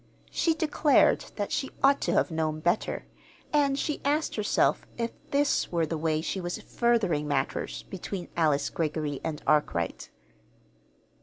[0.31, 3.05] She declared that she ought to have known better,
[3.53, 8.71] and she asked herself if this were the way she was "furthering matters" between Alice
[8.71, 10.09] Greggory and Arkwright.